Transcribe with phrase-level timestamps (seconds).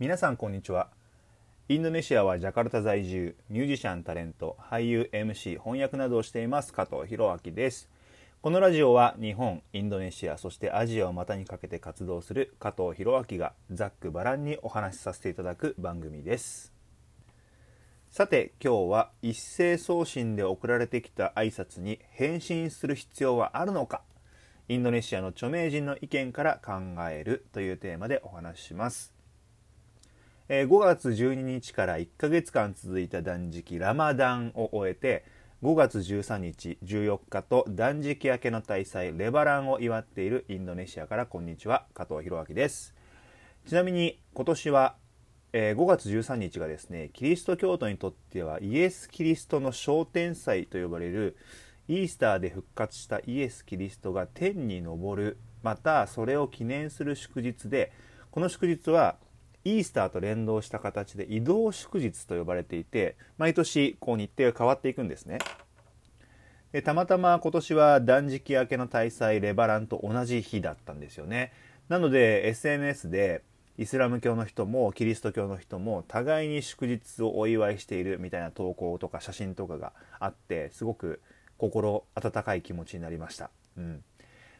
[0.00, 0.88] 皆さんこんにちは。
[1.68, 7.90] インドネシアはジャカルタ在住ミュージシャンタレント俳優 MC 翻訳などをしています加藤博明です。
[8.40, 16.72] このラジオは日本インドネシアそしてアジアを股にかけて活動する加藤博明がざっくばらんにお話しさせていただく番組です。
[18.10, 24.00] さて今日は一斉送信で送られてきた挨拶に返信する必要はあるのか
[24.66, 26.72] インドネシアの著名人の意見から考
[27.10, 29.19] えるというテーマでお話しします。
[30.52, 35.24] え5月12日から1ヶ月間続いた断食ラマダンを終えて
[35.62, 42.96] 5月13日14日と断食明けの大祭レバランを祝っているインドネシアからこんにちは加藤博明です。
[43.64, 44.96] ちなみに今年は
[45.52, 51.36] え5月13日がですねキリスト教徒にとってはイエス・キリストの昇天祭と呼ばれる
[51.86, 57.92] イースターで復活したイエス・キリストが天に昇るまたそれを記念する祝日で
[58.32, 59.14] この祝日は
[59.64, 65.38] イースターと連動した形で移動祝日と呼ばれていて毎年こう日程が変わっていくんですね。
[66.72, 71.52] でたまたま今年は断食明けの大祭レバランと同じ日だったんですよね。
[71.88, 73.42] なので SNS で
[73.76, 81.20] イスラム教の人もキリスト教の人も互いに祝日をお祝いしているみたいな投稿とか写真とかがあってすごく
[81.56, 83.50] 心温かい気持ちになりました。
[83.76, 84.04] うん、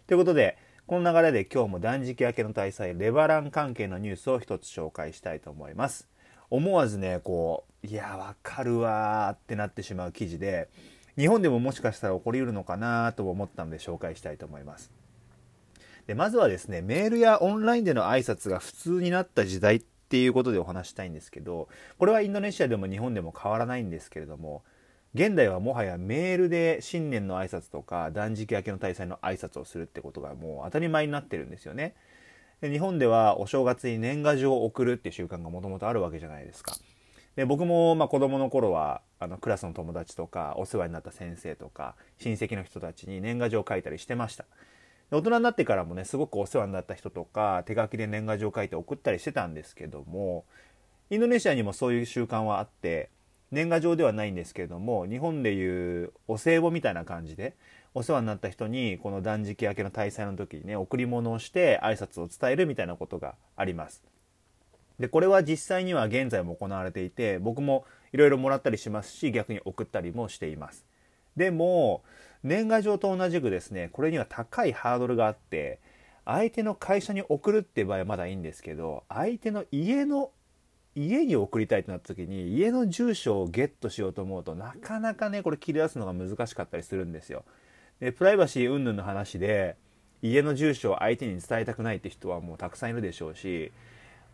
[0.06, 0.58] ということで
[0.90, 6.08] この流れで今日も断食明けの大祭レバラン関係のニュースを一つ紹介したいと思います。
[6.50, 10.68] 思わずねこういやわかるわーってなってしまう記事で
[11.16, 14.90] 日本でももしかしたら起こりうるのかなと思ったので紹介したいと思います。
[16.08, 21.68] でまずはですねメールやオンラインでの挨拶が普通になった時代っていうことでお話したいんですけど
[21.98, 24.64] これはインドネシアでも日本でも変わらないんですけれども
[25.12, 31.94] 現代はもはやメールで新年の挨拶とか断食明けの大祭の挨拶をするってことがもう当たり前になってるんですよね。
[32.60, 36.76] で日本ではお正月に年賀状を送るっていう習慣がもともとあるわけじゃないですか。
[37.34, 44.44] で僕もまあ子供の頃はあのクラスの友達とかお世話になった先生とか親戚の人たちに年賀状を書いたりしてました。
[45.10, 50.44] 大人になってからもねすごくお世話になった人とか手書きで年賀状を書いて送ったりしてたんですけども
[51.08, 53.10] インドネシアにもそういう習慣はあって
[53.50, 57.56] 年賀状ではないんですけれども日本でいうお歳暮みたいな感じで
[57.94, 64.02] お世話になった人にこの断食明けの大祭の時にね贈り物をして挨拶を伝えるみたいなことがあります。
[65.00, 70.84] でこれは実際には現在も行われていて僕もいろいろもらったりしますし逆に送ったりもしています。
[71.36, 72.02] でも
[72.42, 75.80] 年賀状と同じくですねこれには高いハードルがあって
[76.24, 80.30] 相手の会社に送るって場合はまだいいんですけど相手の家の
[80.94, 87.44] 家に送りたいとなった時に家の住所をゲットしようと思うとなかなかねこれ切り出すのが難しかったりするんですよ。
[88.00, 89.76] でプライバシー云々の話で
[90.22, 93.72] 家の住所を相手に伝えたくないって人はもうたくさんいるでしょうし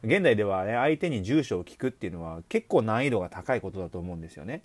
[0.02, 4.62] 現代ではね相手に住所を聞くっていうのは結構難易度が高いことだと思うんですよね。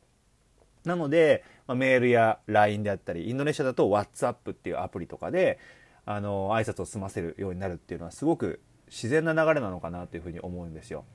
[0.83, 5.59] なので、まあ、メールや LINE であったりインドネシアだと WhatsApp っていうアプリとかで
[6.05, 11.05] あの挨拶を済ませるようになるっていうのはすごく自然な流れなのかなというふうに思うんですよ。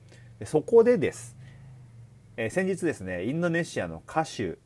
[0.45, 1.35] そこでです、
[2.35, 4.57] え、先日ですねインドネシアの歌手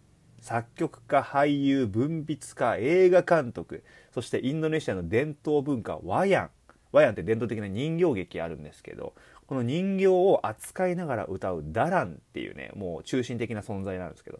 [0.41, 3.83] 作曲家俳優文筆家映画監督
[4.13, 6.49] そしてインドネシアの伝統文化ワヤン
[6.91, 9.13] ワヤンって伝統的な人形劇あるんですけど
[9.45, 14.39] この人形を扱いながら歌うダランっていうねもう中心的な存在なんですけど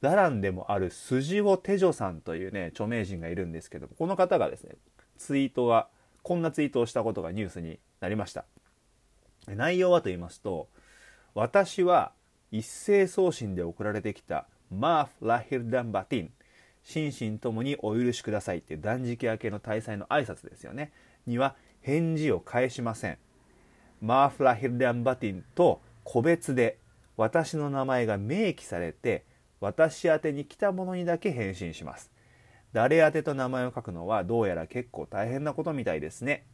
[0.00, 4.74] ダランでもある筋尾テジョさんというね著名人がいるんですけどこの方がですね
[5.18, 5.88] ツイートが
[6.22, 8.44] こんなツイートをしたことがニュースになりました。
[9.48, 10.68] 内容はと言いますと
[11.34, 12.12] 私は
[12.50, 16.30] 一斉送信で送られてきたマーフ・ラヒルダン・バティン
[16.84, 20.92] 心身ともにお許しくださいって断食明けの大祭の挨拶ですよね。
[21.26, 23.18] には返事を返しません。
[24.00, 26.78] マーフ・ラヒルダン・バティンと個別で
[27.16, 29.24] 私の名前が明記されて
[29.60, 32.10] 私宛に来たものにだけ返信します。
[32.72, 36.44] 誰宛と名前を書くのはどうやら結構大変なことみたいですね。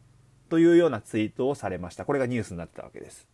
[0.51, 2.05] というようなツイートをされました。
[2.05, 3.27] これがニュースになってたわけです。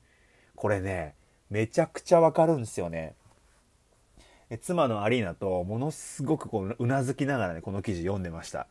[0.54, 1.16] これね、
[1.50, 3.14] めちゃくちゃわかるんですよね。
[4.60, 8.68] 妻のアリーナとものすごくこううなずきながらね、この記事読んでました。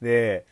[0.00, 0.46] で、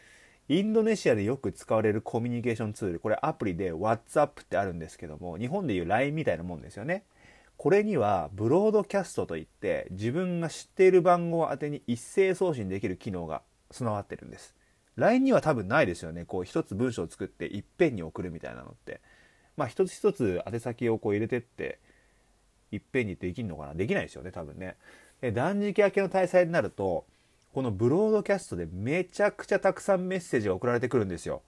[0.49, 7.05] インドネシアでよく使われるコミュニケーションツール、これアプリで WhatsApp ってあるんですけども、日本でいう LINE みたいなもんですよね。
[7.57, 14.55] これにはブロードキャストといって自分が知っている番号宛てに一斉送信できる機能が備わってるんです。
[14.97, 16.25] LINE には多分ないですよね。
[16.25, 19.01] こう一つ文章を作っていっぺんに送るみたいなのって。
[19.57, 21.79] まあ一つ一つ宛先をこう入れてって
[22.71, 23.75] いっぺんにできるのかな？
[23.75, 24.77] できないですよね、多分ね。
[25.21, 27.05] で、断食明けの大祭になると、
[27.53, 31.43] このブロードキャストでめちゃくちゃたくさんメッセージが送られてくるんですよ。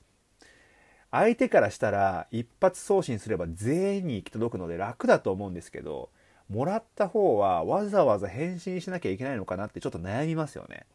[1.11, 6.11] 相手からしたら一発送信すれば全員に行き届くので楽だと思うんですけど
[6.49, 10.87] もらった方はわざわざ返信しなきゃいけないのかなってちょっと悩みますよね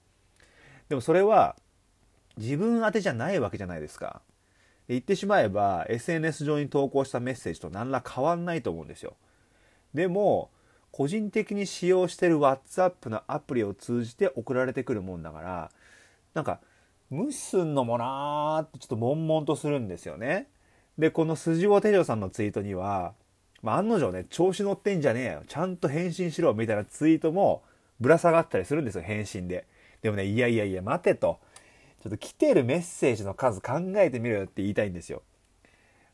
[0.89, 1.55] でもそれは
[2.39, 4.21] 自分宛てじゃないわけじゃないですか。
[4.87, 9.15] 言ってしまえば SNS 上に投稿したメッセージと何ら変わんないと思うんですよ。
[9.93, 10.49] でも
[10.91, 15.71] 個人的に使用してる WhatsApp のアプリを通じて送られてくるもんだから
[16.33, 16.59] なんか
[17.09, 20.47] 無視すんのもなーってちょっと悶々とするんですよね。
[20.97, 23.13] でこの筋尾手錠さんのツイートには、
[23.61, 25.43] まあ、案の定ね調子乗ってんじゃねえよ。
[25.47, 27.63] ちゃんと返信しろみたいなツイートも
[27.99, 29.67] ぶら下がったりするんですよ返信で。
[30.01, 31.39] でもねいやいやいや待てと。
[32.01, 35.21] ちょっと来てるメッセージの数考えてみろよって言いたいんですよ。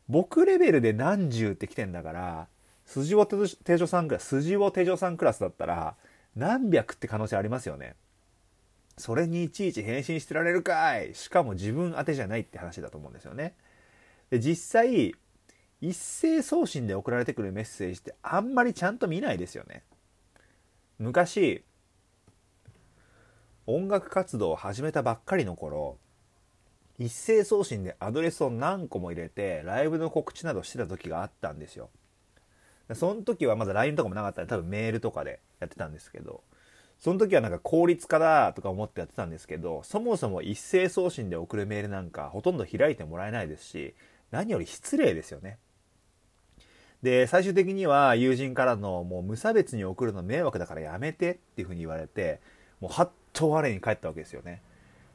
[0.07, 2.47] 僕レベルで何十って来てんだから
[2.85, 5.95] 筋尾手錠さんクラス筋尾手錠さんクラスだったら
[6.35, 7.95] 何百って可能性ありますよね。
[8.97, 11.13] それにいちいち返信してられるかい。
[11.15, 13.55] しかも自分宛てじゃないって話だと思うんですよね。
[14.29, 15.13] で実際
[15.81, 19.83] 一斉送信で送られてくるメッセージってあんまりちゃんと見ないですよね。
[20.97, 21.63] 昔
[23.67, 25.97] 音楽活動を始めたばっかりの頃
[26.99, 31.89] 一斉送信でアドレスを何個も入れてライブの告知などしてた時があったんですよ。
[32.93, 36.43] その時はまだ LINE とかもなかったんで多分メールとかでやってたんですけど
[36.99, 43.95] その時はなんか効率化だとか思ってやってたんですけどそもそも一斉送信で送るメールなんかほとんど開いてもらえないですし
[44.29, 45.57] 何より失礼ですよね。
[47.01, 52.39] で最終的には友人からのもう無差別に送るの迷惑だからやめてっていうふうに言われて
[52.79, 54.61] もうはっと我に返ったわけですよね。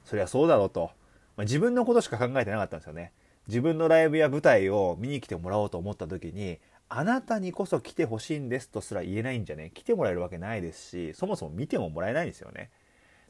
[0.05, 0.91] そりゃそうだろうと、
[1.37, 3.13] まあ、自分のことしか考えてなかったんですよね。
[3.49, 6.59] 自分のライブや舞台を見に来てもらおうと思った時に
[6.89, 9.71] あなたにこそ来てほしいんですとすら言えないんじゃね。
[9.75, 12.71] 来てもらえるわけないですしそもそも見てももらえないんですよね。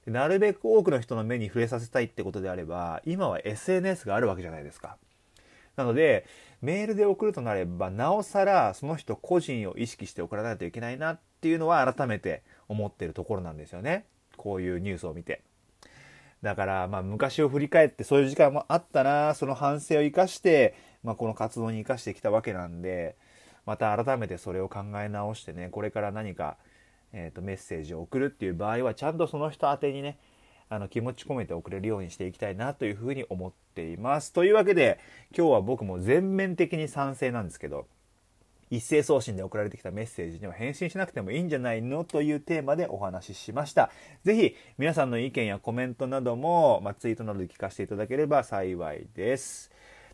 [0.06, 4.96] なるべく多くの人の目に触れさせたいってことであれば今は SNS があるわけじゃないですか。
[5.76, 6.26] なので
[6.62, 14.04] メールで送るとなればなおさらその人個人を意識して送らないといけないなっていうのは改めて思ってるところなんですよね。
[14.40, 15.42] こういうニュースを見て
[16.40, 23.16] だからまあ昔を振り返ってそういう時間もあったなその反省を生かして、まあ、この活動に生かしてきたわけなんで
[23.66, 26.56] また改めてそれを考え直してねこれから何か、
[27.12, 30.18] えーと、メッセージを送るっていう場合はちゃんとその人宛てにね
[30.70, 34.32] あの気持ち込めて送れるようにしていきたいなというふうに思っています。
[34.32, 35.00] というわけで
[35.36, 37.86] 今日は僕も全面的に賛成なんですけど
[38.70, 43.90] 一斉送信で送られてきたメッセージには返信しなくてもいいんじゃないのというテーマでお話ししました。
[44.22, 49.70] ぜひ皆さんの意見やコメントなども、まあ、ツイートなどで聞かせていただければ幸いです。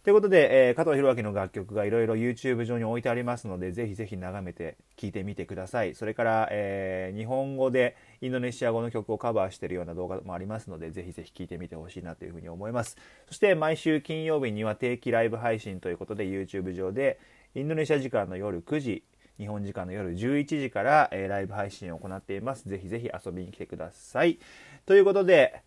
[0.07, 5.97] ということで、えー、加藤弘明の楽曲がいろいろ YouTube 上に置いてありますので、ぜひぜひ眺めて聴いてみてください。
[5.97, 12.97] それから、えー、日本語でインドネシア語の曲をカバーしているような動画もありますので、ぜひぜひ聴いてみてほしいなというふうに思います。
[13.27, 17.19] そして毎週金曜日には定期ライブ配信ということで YouTube 上で
[17.57, 19.03] インドネシア時間の夜9時、
[19.39, 22.69] 日本時間の夜11時から、えー、ライブ配信を行っています。
[22.69, 24.39] ぜひぜひ遊びに来てください。
[24.85, 25.63] ということで、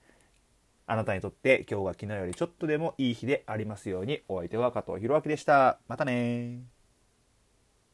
[0.86, 5.80] あなたにとって今日が昨日よりちょっとでもいい日でありますようにお相手は加藤弘明でした。
[5.88, 6.79] またね